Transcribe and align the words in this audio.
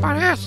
parece. 0.00 0.46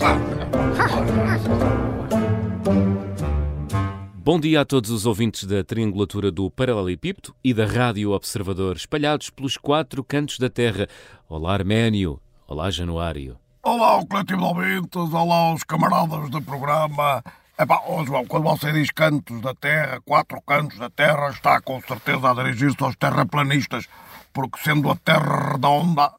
Bom 4.15 4.39
dia 4.39 4.61
a 4.61 4.65
todos 4.65 4.89
os 4.89 5.05
ouvintes 5.05 5.43
da 5.43 5.63
triangulatura 5.63 6.31
do 6.31 6.49
Paralelepípedo 6.49 7.35
e 7.43 7.53
da 7.53 7.65
Rádio 7.65 8.11
Observador, 8.11 8.75
espalhados 8.75 9.29
pelos 9.29 9.57
quatro 9.57 10.03
cantos 10.03 10.39
da 10.39 10.49
Terra. 10.49 10.87
Olá, 11.27 11.53
Arménio. 11.53 12.21
Olá, 12.47 12.71
Januário. 12.71 13.37
Olá, 13.61 13.97
o 13.97 14.07
coletivo 14.07 14.39
de 14.39 14.45
ouvintes. 14.45 15.13
Olá, 15.13 15.53
os 15.53 15.63
camaradas 15.63 16.29
do 16.29 16.41
programa. 16.41 17.23
Epá, 17.59 17.81
oh, 17.87 18.03
João, 18.05 18.25
quando 18.25 18.43
você 18.43 18.71
diz 18.71 18.89
cantos 18.91 19.39
da 19.41 19.53
Terra, 19.53 20.01
quatro 20.03 20.41
cantos 20.41 20.79
da 20.79 20.89
Terra, 20.89 21.29
está 21.29 21.61
com 21.61 21.79
certeza 21.81 22.31
a 22.31 22.33
dirigir-se 22.33 22.83
aos 22.83 22.95
terraplanistas, 22.95 23.87
porque 24.33 24.57
sendo 24.59 24.89
a 24.89 24.95
Terra 24.95 25.51
redonda, 25.51 26.11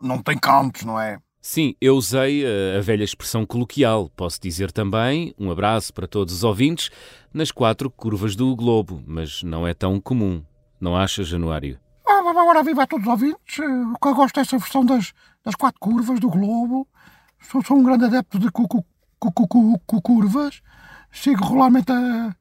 não 0.00 0.22
tem 0.22 0.38
cantos, 0.38 0.84
não 0.84 1.00
é? 1.00 1.18
Sim, 1.48 1.76
eu 1.80 1.94
usei 1.94 2.44
a, 2.44 2.78
a 2.78 2.80
velha 2.80 3.04
expressão 3.04 3.46
coloquial. 3.46 4.10
Posso 4.16 4.40
dizer 4.40 4.72
também 4.72 5.32
um 5.38 5.48
abraço 5.48 5.94
para 5.94 6.08
todos 6.08 6.34
os 6.34 6.42
ouvintes 6.42 6.90
nas 7.32 7.52
quatro 7.52 7.88
curvas 7.88 8.34
do 8.34 8.54
globo, 8.56 9.00
mas 9.06 9.44
não 9.44 9.64
é 9.64 9.72
tão 9.72 10.00
comum. 10.00 10.42
Não 10.80 10.96
acha, 10.96 11.22
Januário? 11.22 11.78
Ah, 12.04 12.18
agora 12.18 12.64
viva 12.64 12.82
a 12.82 12.86
todos 12.86 13.06
os 13.06 13.12
ouvintes. 13.12 13.58
Eu 13.60 14.14
gosto 14.14 14.34
dessa 14.34 14.58
versão 14.58 14.84
das, 14.84 15.12
das 15.44 15.54
quatro 15.54 15.78
curvas 15.78 16.18
do 16.18 16.28
globo. 16.28 16.84
Sou, 17.40 17.62
sou 17.62 17.76
um 17.76 17.84
grande 17.84 18.06
adepto 18.06 18.40
de 18.40 18.50
cu, 18.50 18.66
cu, 18.66 18.84
cu, 19.20 19.46
cu, 19.46 19.78
cu 19.86 20.02
curvas. 20.02 20.60
Sigo 21.12 21.44
regularmente 21.44 21.92
a, 21.92 22.34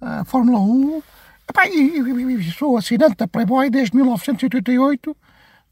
a 0.00 0.24
Fórmula 0.24 0.60
1. 0.60 1.02
Epá, 1.46 1.68
e, 1.68 2.00
e, 2.00 2.34
e 2.36 2.52
sou 2.52 2.78
assinante 2.78 3.16
da 3.16 3.28
Playboy 3.28 3.68
desde 3.68 3.94
1988 3.94 5.14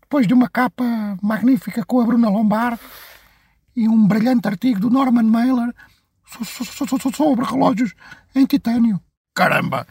depois 0.08 0.26
de 0.26 0.32
uma 0.32 0.48
capa 0.48 1.18
magnífica 1.22 1.84
com 1.84 2.00
a 2.00 2.04
Bruna 2.06 2.30
Lombardi 2.30 2.80
e 3.76 3.86
um 3.86 4.08
brilhante 4.08 4.48
artigo 4.48 4.80
do 4.80 4.88
Norman 4.88 5.24
Mailer 5.24 5.74
sobre 7.14 7.44
relógios 7.44 7.92
em 8.34 8.46
titânio. 8.46 8.98
Caramba, 9.34 9.86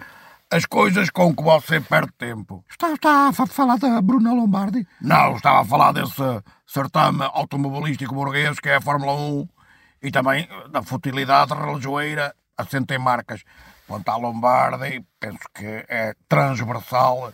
as 0.51 0.65
coisas 0.65 1.11
com 1.11 1.35
que 1.35 1.43
você 1.43 1.79
perde 1.79 2.11
tempo. 2.17 2.65
Está, 2.67 2.93
está 2.93 3.29
a 3.29 3.45
falar 3.45 3.77
da 3.77 4.01
Bruna 4.01 4.33
Lombardi? 4.33 4.87
Não, 4.99 5.35
estava 5.35 5.61
a 5.61 5.65
falar 5.65 5.91
desse 5.91 6.41
certame 6.65 7.23
automobilístico 7.31 8.15
burguês 8.15 8.59
que 8.59 8.69
é 8.69 8.77
a 8.77 8.81
Fórmula 8.81 9.13
1 9.13 9.47
e 10.01 10.09
também 10.09 10.49
da 10.71 10.81
futilidade 10.81 11.53
religioeira 11.53 12.33
assente 12.57 12.95
em 12.95 12.97
marcas. 12.97 13.43
Quanto 13.87 14.09
à 14.09 14.17
Lombardi, 14.17 15.05
penso 15.19 15.47
que 15.53 15.85
é 15.87 16.15
transversal 16.27 17.31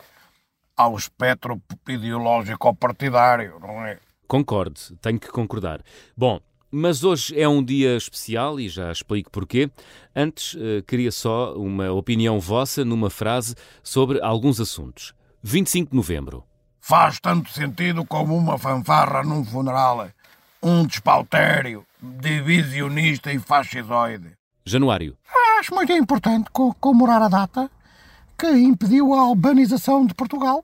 ao 0.84 0.96
espectro 0.98 1.62
ideológico 1.88 2.76
partidário, 2.76 3.58
não 3.60 3.86
é? 3.86 3.98
Concordo, 4.28 4.80
tenho 5.02 5.20
que 5.20 5.28
concordar. 5.30 5.82
Bom, 6.16 6.40
mas 6.72 7.04
hoje 7.04 7.40
é 7.40 7.48
um 7.48 7.64
dia 7.64 7.96
especial 7.96 8.60
e 8.60 8.68
já 8.68 8.92
explico 8.92 9.30
porquê. 9.30 9.70
Antes, 10.16 10.56
uh, 10.56 10.84
queria 10.88 11.12
só 11.12 11.54
uma 11.56 11.92
opinião 11.92 12.40
vossa 12.40 12.84
numa 12.84 13.10
frase 13.10 13.56
sobre 13.84 14.20
alguns 14.22 14.60
assuntos. 14.60 15.14
25 15.44 15.92
de 15.92 15.96
novembro. 15.96 16.44
Faz 16.80 17.20
tanto 17.20 17.52
sentido 17.52 18.04
como 18.06 18.36
uma 18.36 18.58
fanfarra 18.58 19.24
num 19.24 19.46
funeral. 19.46 20.10
Um 20.62 20.86
despautério, 20.86 21.86
divisionista 22.02 23.32
e 23.32 23.38
fascisoide. 23.40 24.32
Januário. 24.66 25.16
Acho 25.60 25.76
muito 25.76 25.94
importante 25.94 26.50
comemorar 26.80 27.22
a 27.22 27.30
data 27.30 27.70
que 28.38 28.48
impediu 28.48 29.14
a 29.14 29.22
albanização 29.22 30.06
de 30.06 30.14
Portugal. 30.14 30.64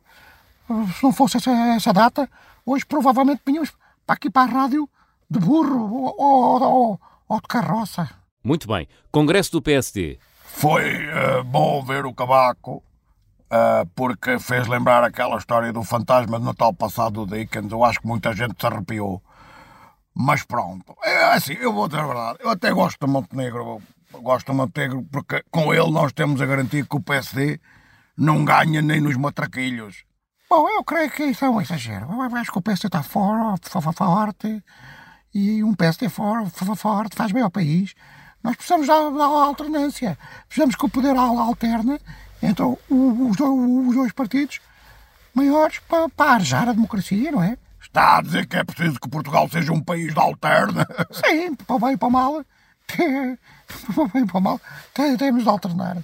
Se 0.67 1.03
não 1.03 1.11
fosse 1.11 1.37
essa, 1.37 1.51
essa 1.51 1.93
data, 1.93 2.29
hoje 2.65 2.85
provavelmente 2.85 3.41
vinhamos 3.45 3.71
para 4.05 4.15
aqui 4.15 4.29
para 4.29 4.49
a 4.49 4.53
rádio 4.53 4.89
de 5.29 5.39
burro 5.39 5.93
ou, 5.93 6.15
ou, 6.17 6.61
ou, 6.61 7.01
ou 7.27 7.41
de 7.41 7.47
carroça. 7.47 8.09
Muito 8.43 8.67
bem. 8.67 8.87
Congresso 9.11 9.51
do 9.51 9.61
PSD. 9.61 10.17
Foi 10.43 11.07
uh, 11.07 11.43
bom 11.43 11.83
ver 11.83 12.05
o 12.05 12.13
Cavaco, 12.13 12.77
uh, 12.77 13.85
porque 13.95 14.39
fez 14.39 14.67
lembrar 14.67 15.03
aquela 15.03 15.37
história 15.37 15.71
do 15.71 15.83
fantasma 15.83 16.39
de 16.39 16.45
Natal 16.45 16.73
passado 16.73 17.25
do 17.25 17.37
Dickens. 17.37 17.71
Eu 17.71 17.83
acho 17.83 17.99
que 18.01 18.07
muita 18.07 18.33
gente 18.33 18.55
se 18.59 18.65
arrepiou. 18.65 19.21
Mas 20.13 20.43
pronto. 20.43 20.95
É 21.03 21.33
assim, 21.33 21.53
eu 21.53 21.71
vou 21.71 21.87
dizer 21.87 22.01
a 22.01 22.07
verdade. 22.07 22.39
Eu 22.41 22.49
até 22.49 22.71
gosto 22.71 23.05
de 23.05 23.11
Montenegro 23.11 23.81
gosto 24.13 24.47
do 24.47 24.53
Montenegro 24.53 25.05
porque 25.11 25.43
com 25.51 25.73
ele 25.73 25.91
nós 25.91 26.11
temos 26.11 26.41
a 26.41 26.45
garantia 26.45 26.85
que 26.85 26.95
o 26.95 27.01
PSD 27.01 27.59
não 28.17 28.43
ganha 28.43 28.81
nem 28.81 28.99
nos 28.99 29.15
matraquilhos. 29.15 30.03
Bom, 30.49 30.67
eu 30.69 30.83
creio 30.83 31.11
que 31.11 31.23
isso 31.25 31.45
é 31.45 31.49
um 31.49 31.61
exagero. 31.61 32.07
Eu 32.11 32.35
acho 32.35 32.51
que 32.51 32.57
o 32.57 32.61
PSD 32.61 32.87
está 32.87 33.03
forte, 33.03 33.69
forte 33.69 34.63
e 35.33 35.63
um 35.63 35.75
PSD 35.75 36.09
forte, 36.09 36.65
forte 36.75 37.15
faz 37.15 37.31
bem 37.31 37.43
ao 37.43 37.51
país. 37.51 37.93
Nós 38.43 38.55
precisamos 38.55 38.87
da, 38.87 39.09
da 39.09 39.25
alternância. 39.25 40.17
Precisamos 40.47 40.75
que 40.75 40.85
o 40.85 40.89
poder 40.89 41.15
alterne 41.15 41.99
entre 42.41 42.63
os, 42.63 42.79
os 42.89 43.95
dois 43.95 44.11
partidos 44.11 44.59
maiores 45.33 45.79
para, 45.79 46.09
para 46.09 46.31
arejar 46.33 46.67
a 46.67 46.73
democracia, 46.73 47.31
não 47.31 47.43
é? 47.43 47.57
Está 47.81 48.17
a 48.17 48.21
dizer 48.21 48.47
que 48.47 48.57
é 48.57 48.63
preciso 48.63 48.99
que 48.99 49.09
Portugal 49.09 49.47
seja 49.49 49.71
um 49.71 49.81
país 49.81 50.13
de 50.13 50.19
alterna? 50.19 50.87
Sim, 51.11 51.55
para 51.55 51.75
o 51.75 51.79
bem 51.79 51.93
e 51.93 51.97
para 51.97 52.07
o 52.07 52.11
mal. 52.11 52.45
Para 53.95 54.07
bem 54.13 54.25
para 54.25 54.39
mal, 54.39 54.61
temos 54.93 55.43
de 55.43 55.49
alternar. 55.49 56.03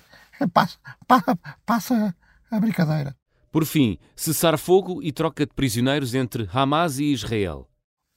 Passa, 0.54 0.78
passa, 1.08 1.40
passa 1.66 2.16
a 2.52 2.60
brincadeira. 2.60 3.16
Por 3.52 3.66
fim, 3.66 3.98
cessar 4.16 4.58
fogo 4.58 5.02
e 5.02 5.12
troca 5.12 5.46
de 5.46 5.54
prisioneiros 5.54 6.14
entre 6.14 6.48
Hamas 6.54 7.00
e 7.00 7.06
Israel. 7.06 7.70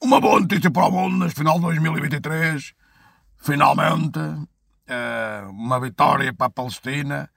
Uma 0.03 0.21
boa 0.21 0.41
notícia 0.41 0.71
para 0.71 0.87
o 0.87 0.91
mundo 0.91 1.25
neste 1.25 1.39
final 1.39 1.57
de 1.57 1.63
2023. 1.63 2.75
Finalmente, 3.37 4.19
eh, 4.87 5.45
uma 5.49 5.81
vitória 5.81 6.33
para 6.35 6.47
a 6.47 6.51
Palestina. 6.51 7.31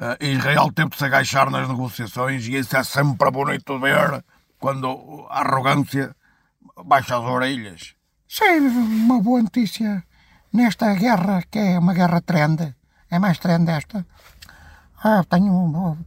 Eh, 0.00 0.32
Israel 0.32 0.72
teve 0.72 0.90
de 0.90 0.96
se 0.96 1.04
agachar 1.04 1.50
nas 1.50 1.68
negociações 1.68 2.46
e 2.46 2.56
isso 2.56 2.76
é 2.76 2.82
sempre 2.82 3.30
bonito 3.30 3.78
ver 3.78 4.24
quando 4.58 5.26
a 5.28 5.40
arrogância 5.40 6.16
baixa 6.84 7.16
as 7.18 7.24
orelhas. 7.24 7.94
Sim, 8.26 8.58
uma 8.68 9.20
boa 9.20 9.42
notícia 9.42 10.02
nesta 10.54 10.94
guerra, 10.94 11.42
que 11.50 11.58
é 11.58 11.78
uma 11.78 11.92
guerra 11.92 12.20
trend, 12.20 12.74
é 13.10 13.18
mais 13.18 13.38
trend 13.38 13.68
esta. 13.68 14.06
Ah, 15.02 15.24
tenho 15.28 15.98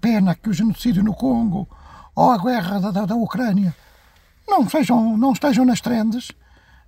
pena 0.00 0.34
que 0.36 0.48
o 0.48 0.52
genocídio 0.52 1.02
no 1.02 1.12
Congo 1.12 1.68
ou 2.14 2.30
a 2.30 2.38
guerra 2.38 2.80
da, 2.80 2.90
da, 2.92 3.06
da 3.06 3.16
Ucrânia 3.16 3.74
não, 4.46 4.66
sejam, 4.68 5.18
não 5.18 5.32
estejam 5.32 5.64
nas 5.64 5.80
trendes, 5.80 6.30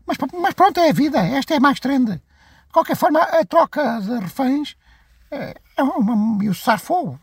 mas, 0.06 0.16
mas 0.40 0.54
pronto, 0.54 0.78
é 0.80 0.88
a 0.88 0.92
vida, 0.92 1.18
esta 1.18 1.54
é 1.54 1.60
mais 1.60 1.80
trend. 1.80 2.12
De 2.12 2.72
qualquer 2.72 2.96
forma, 2.96 3.20
a 3.20 3.44
troca 3.44 4.00
de 4.00 4.18
reféns 4.20 4.76
é, 5.30 5.54
é 5.76 5.82
uma, 5.82 6.42
e 6.42 6.48
o 6.48 6.54
cessar 6.54 6.78
fogo 6.78 7.20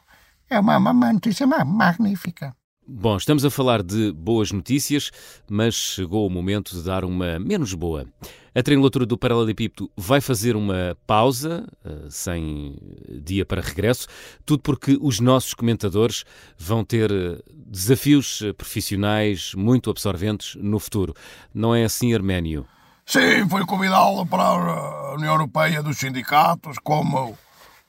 é 0.50 0.60
uma, 0.60 0.78
uma 0.78 1.14
notícia 1.14 1.48
magnífica. 1.48 2.56
Bom, 2.90 3.18
estamos 3.18 3.44
a 3.44 3.50
falar 3.50 3.84
de 3.84 4.14
boas 4.14 4.50
notícias, 4.50 5.12
mas 5.50 5.76
chegou 5.76 6.26
o 6.26 6.30
momento 6.30 6.74
de 6.74 6.84
dar 6.84 7.04
uma 7.04 7.38
menos 7.38 7.74
boa. 7.74 8.08
A 8.58 8.64
triangulatura 8.64 9.06
do 9.06 9.20
Paralelepípedo 9.20 9.88
vai 9.96 10.20
fazer 10.20 10.56
uma 10.56 10.98
pausa, 11.06 11.64
eh, 11.86 12.08
sem 12.10 12.76
dia 13.08 13.46
para 13.46 13.62
regresso, 13.62 14.08
tudo 14.48 14.64
porque 14.64 14.98
os 15.00 15.20
nossos 15.20 15.54
comentadores 15.54 16.26
vão 16.58 16.84
ter 16.84 17.12
eh, 17.12 17.38
desafios 17.56 18.42
eh, 18.42 18.54
profissionais 18.54 19.54
muito 19.54 19.92
absorventes 19.92 20.56
no 20.56 20.80
futuro. 20.80 21.14
Não 21.54 21.76
é 21.76 21.84
assim, 21.84 22.16
Arménio? 22.16 22.66
Sim, 23.06 23.48
fui 23.48 23.64
convidá-lo 23.64 24.26
para 24.26 24.42
a 24.42 25.14
União 25.14 25.34
Europeia 25.34 25.84
dos 25.84 26.00
Sindicatos 26.00 26.80
como 26.80 27.38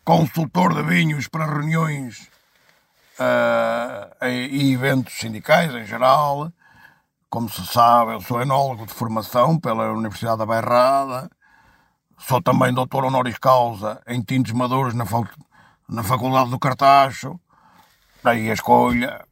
consultor 0.04 0.74
de 0.74 0.82
vinhos 0.82 1.28
para 1.28 1.46
reuniões 1.46 2.28
uh, 3.18 4.26
e 4.26 4.74
eventos 4.74 5.14
sindicais 5.14 5.74
em 5.74 5.86
geral. 5.86 6.52
Como 7.30 7.46
se 7.50 7.66
sabe, 7.66 8.14
eu 8.14 8.22
sou 8.22 8.40
enólogo 8.40 8.86
de 8.86 8.94
formação 8.94 9.60
pela 9.60 9.92
Universidade 9.92 10.38
da 10.38 10.46
Bairrada. 10.46 11.30
Sou 12.16 12.40
também 12.40 12.72
doutor 12.72 13.04
honoris 13.04 13.36
causa 13.36 14.00
em 14.06 14.22
tintes 14.22 14.54
maduros 14.54 14.94
na, 14.94 15.04
na 15.90 16.02
Faculdade 16.02 16.48
do 16.48 16.58
Cartacho. 16.58 17.38
Daí 18.24 18.50
a 18.50 18.54
escolha, 18.54 19.26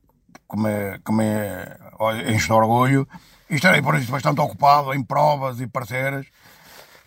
que 0.51 0.57
me, 0.59 0.99
que 0.99 1.11
me 1.11 2.35
enche 2.35 2.47
de 2.47 2.53
orgulho. 2.53 3.09
E 3.49 3.55
estarei 3.55 3.81
por 3.81 3.95
isso 3.95 4.13
bastante 4.13 4.43
ocupado 4.43 4.93
em 4.93 5.03
provas 5.03 5.59
e 5.59 5.67
parceiras 5.67 6.27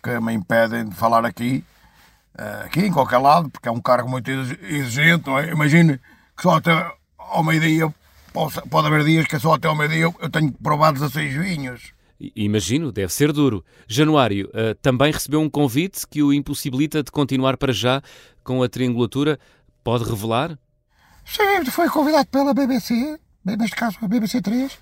que 0.02 0.18
me 0.18 0.32
impedem 0.32 0.88
de 0.88 0.96
falar 0.96 1.24
aqui, 1.24 1.64
eh, 2.36 2.62
aqui 2.64 2.86
em 2.86 2.92
qualquer 2.92 3.18
lado, 3.18 3.48
porque 3.48 3.68
é 3.68 3.72
um 3.72 3.80
cargo 3.80 4.08
muito 4.08 4.28
exigente. 4.28 5.30
É? 5.30 5.52
Imagine 5.52 5.98
que 6.36 6.42
só 6.42 6.56
até 6.56 6.92
ao 7.16 7.44
meio-dia 7.44 7.94
pode 8.32 8.86
haver 8.86 9.04
dias 9.04 9.26
que 9.26 9.38
só 9.38 9.54
até 9.54 9.68
ao 9.68 9.76
meio-dia 9.76 10.12
eu 10.18 10.30
tenho 10.30 10.52
provado 10.52 11.00
16 11.00 11.34
vinhos. 11.34 11.92
Imagino, 12.36 12.92
deve 12.92 13.12
ser 13.12 13.32
duro. 13.32 13.64
Januário, 13.88 14.48
uh, 14.48 14.74
também 14.82 15.10
recebeu 15.10 15.40
um 15.40 15.48
convite 15.48 16.06
que 16.06 16.22
o 16.22 16.32
impossibilita 16.32 17.02
de 17.02 17.10
continuar 17.10 17.56
para 17.56 17.72
já 17.72 18.02
com 18.44 18.62
a 18.62 18.68
triangulatura. 18.68 19.38
Pode 19.82 20.04
revelar? 20.04 20.58
Sim, 21.24 21.64
foi 21.70 21.88
convidado 21.88 22.28
pela 22.28 22.52
BBC, 22.52 23.18
neste 23.44 23.74
caso 23.74 23.96
a 24.02 24.08
BBC 24.08 24.42
3, 24.42 24.78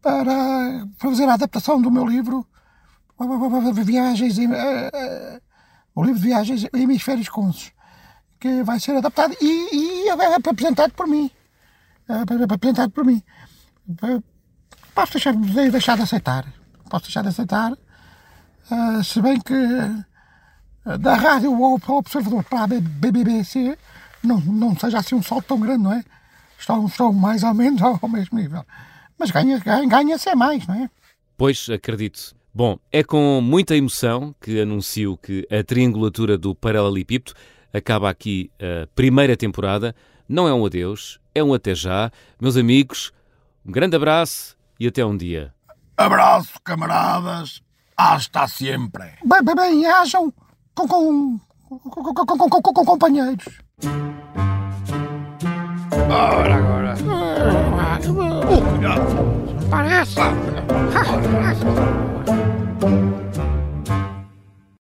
para 0.00 0.86
fazer 0.98 1.24
a 1.24 1.34
adaptação 1.34 1.82
do 1.82 1.90
meu 1.90 2.06
livro 2.06 2.46
viagens, 3.84 4.38
uh, 4.38 5.40
o 5.94 6.04
livro 6.04 6.20
de 6.20 6.26
viagens 6.26 6.66
Hemisférios 6.72 7.28
Consos, 7.28 7.72
que 8.38 8.62
vai 8.62 8.78
ser 8.80 8.96
adaptado 8.96 9.36
e, 9.40 10.04
e 10.04 10.08
é 10.08 10.34
apresentado 10.34 10.92
por 10.92 11.06
mim. 11.06 11.30
É 12.08 12.52
apresentado 12.52 12.90
por 12.90 13.04
mim. 13.04 13.22
Posso 14.94 15.12
deixar, 15.12 15.34
deixar 15.34 15.96
de 15.96 16.02
aceitar. 16.02 16.46
Posso 16.90 17.04
deixar 17.06 17.22
de 17.22 17.28
aceitar. 17.28 17.72
Uh, 17.72 19.04
se 19.04 19.20
bem 19.20 19.40
que 19.40 19.54
da 20.98 21.14
rádio 21.14 21.52
ao 21.54 21.96
observador 21.96 22.44
para 22.44 22.64
a 22.64 22.66
BBC 22.66 23.76
não, 24.22 24.38
não 24.40 24.76
seja 24.76 24.98
assim 24.98 25.14
um 25.14 25.22
salto 25.22 25.46
tão 25.46 25.60
grande, 25.60 25.82
não 25.82 25.92
é? 25.92 26.04
Estão, 26.58 26.86
estão 26.86 27.12
mais 27.12 27.42
ou 27.42 27.54
menos 27.54 27.80
ao 27.82 28.08
mesmo 28.08 28.38
nível. 28.38 28.64
Mas 29.18 29.30
ganha-se 29.30 29.64
ganha, 29.64 29.86
ganha 29.86 30.16
é 30.26 30.34
mais, 30.34 30.66
não 30.66 30.74
é? 30.74 30.90
Pois, 31.36 31.68
acredito. 31.68 32.34
Bom, 32.54 32.78
é 32.92 33.02
com 33.02 33.40
muita 33.42 33.76
emoção 33.76 34.34
que 34.40 34.60
anuncio 34.60 35.16
que 35.16 35.46
a 35.50 35.62
triangulatura 35.64 36.38
do 36.38 36.54
Paralelepípedo 36.54 37.32
acaba 37.72 38.08
aqui 38.08 38.50
a 38.60 38.86
primeira 38.94 39.36
temporada. 39.36 39.94
Não 40.28 40.46
é 40.46 40.54
um 40.54 40.64
adeus, 40.64 41.20
é 41.34 41.42
um 41.42 41.52
até 41.52 41.74
já. 41.74 42.10
Meus 42.40 42.56
amigos, 42.56 43.12
um 43.66 43.72
grande 43.72 43.96
abraço 43.96 44.56
e 44.78 44.86
até 44.86 45.04
um 45.04 45.16
dia. 45.16 45.52
Abraço, 45.96 46.52
camaradas. 46.62 47.62
Hasta 47.96 48.46
sempre. 48.48 49.12
Bem, 49.24 49.42
bem, 49.42 49.54
bem, 49.54 49.86
hajam 49.86 50.32
com, 50.74 50.88
com, 50.88 51.40
com, 51.68 52.14
com, 52.14 52.48
com, 52.48 52.62
com 52.62 52.84
companheiros. 52.84 53.58
Ora, 56.10 56.54
agora. 56.54 56.94
Oh, 58.06 58.70
cuidado. 58.70 59.68
Parece. 59.70 60.20